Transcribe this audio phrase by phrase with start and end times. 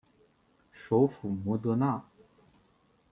[0.71, 2.03] 首府摩德纳。